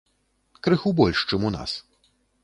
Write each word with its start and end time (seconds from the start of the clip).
Крыху 0.67 0.93
больш, 0.99 1.19
чым 1.33 1.45
у 1.49 1.51
нас. 1.57 1.71